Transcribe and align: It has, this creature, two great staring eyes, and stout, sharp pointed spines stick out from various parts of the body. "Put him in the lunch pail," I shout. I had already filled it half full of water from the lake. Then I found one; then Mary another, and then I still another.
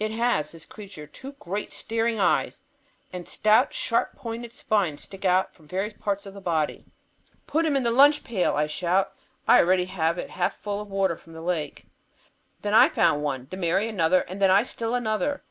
It 0.00 0.10
has, 0.10 0.52
this 0.52 0.64
creature, 0.64 1.06
two 1.06 1.32
great 1.32 1.70
staring 1.70 2.18
eyes, 2.18 2.62
and 3.12 3.28
stout, 3.28 3.74
sharp 3.74 4.14
pointed 4.16 4.50
spines 4.54 5.02
stick 5.02 5.26
out 5.26 5.52
from 5.54 5.68
various 5.68 5.92
parts 5.92 6.24
of 6.24 6.32
the 6.32 6.40
body. 6.40 6.86
"Put 7.46 7.66
him 7.66 7.76
in 7.76 7.82
the 7.82 7.90
lunch 7.90 8.24
pail," 8.24 8.54
I 8.56 8.68
shout. 8.68 9.12
I 9.46 9.56
had 9.56 9.66
already 9.66 9.84
filled 9.84 10.16
it 10.16 10.30
half 10.30 10.56
full 10.56 10.80
of 10.80 10.88
water 10.88 11.14
from 11.18 11.34
the 11.34 11.42
lake. 11.42 11.84
Then 12.62 12.72
I 12.72 12.88
found 12.88 13.22
one; 13.22 13.48
then 13.50 13.60
Mary 13.60 13.86
another, 13.86 14.22
and 14.22 14.40
then 14.40 14.50
I 14.50 14.62
still 14.62 14.94
another. 14.94 15.44